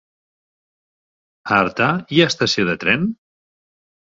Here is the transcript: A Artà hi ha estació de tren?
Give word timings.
A 1.51 1.59
Artà 1.65 1.91
hi 2.17 2.25
ha 2.25 2.31
estació 2.33 2.67
de 2.71 2.77
tren? 2.85 3.05